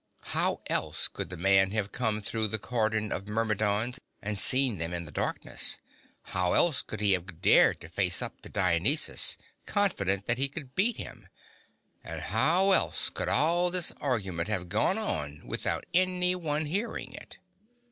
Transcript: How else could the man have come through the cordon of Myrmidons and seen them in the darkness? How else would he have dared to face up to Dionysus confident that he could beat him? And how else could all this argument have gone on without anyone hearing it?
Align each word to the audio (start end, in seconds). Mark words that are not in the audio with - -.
How 0.33 0.61
else 0.65 1.07
could 1.07 1.29
the 1.29 1.37
man 1.37 1.69
have 1.73 1.91
come 1.91 2.23
through 2.23 2.47
the 2.47 2.57
cordon 2.57 3.11
of 3.11 3.27
Myrmidons 3.27 3.99
and 4.19 4.35
seen 4.35 4.79
them 4.79 4.93
in 4.93 5.05
the 5.05 5.11
darkness? 5.11 5.77
How 6.23 6.53
else 6.53 6.83
would 6.89 7.01
he 7.01 7.11
have 7.11 7.39
dared 7.39 7.81
to 7.81 7.87
face 7.87 8.19
up 8.19 8.41
to 8.41 8.49
Dionysus 8.49 9.37
confident 9.67 10.25
that 10.25 10.39
he 10.39 10.49
could 10.49 10.73
beat 10.73 10.97
him? 10.97 11.27
And 12.03 12.19
how 12.19 12.71
else 12.71 13.11
could 13.11 13.29
all 13.29 13.69
this 13.69 13.91
argument 14.01 14.47
have 14.49 14.69
gone 14.69 14.97
on 14.97 15.43
without 15.45 15.85
anyone 15.93 16.65
hearing 16.65 17.13
it? 17.13 17.37